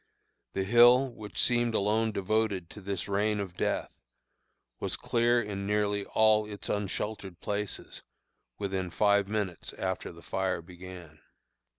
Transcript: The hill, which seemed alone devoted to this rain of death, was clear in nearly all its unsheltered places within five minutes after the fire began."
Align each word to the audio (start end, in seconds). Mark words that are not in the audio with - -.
The 0.53 0.63
hill, 0.63 1.11
which 1.13 1.39
seemed 1.39 1.75
alone 1.75 2.11
devoted 2.11 2.71
to 2.71 2.81
this 2.81 3.07
rain 3.07 3.39
of 3.39 3.55
death, 3.55 3.91
was 4.79 4.95
clear 4.95 5.39
in 5.39 5.67
nearly 5.67 6.05
all 6.05 6.47
its 6.51 6.69
unsheltered 6.69 7.39
places 7.39 8.01
within 8.57 8.89
five 8.89 9.27
minutes 9.27 9.73
after 9.73 10.11
the 10.11 10.23
fire 10.23 10.63
began." 10.63 11.19